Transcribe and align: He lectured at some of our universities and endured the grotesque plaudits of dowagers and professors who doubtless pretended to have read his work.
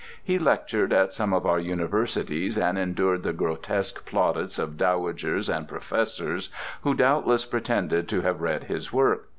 He 0.23 0.39
lectured 0.39 0.91
at 0.93 1.13
some 1.13 1.31
of 1.31 1.45
our 1.45 1.59
universities 1.59 2.57
and 2.57 2.75
endured 2.75 3.21
the 3.21 3.33
grotesque 3.33 4.03
plaudits 4.03 4.57
of 4.57 4.75
dowagers 4.75 5.47
and 5.47 5.67
professors 5.67 6.49
who 6.81 6.95
doubtless 6.95 7.45
pretended 7.45 8.09
to 8.09 8.21
have 8.21 8.41
read 8.41 8.63
his 8.63 8.91
work. 8.91 9.29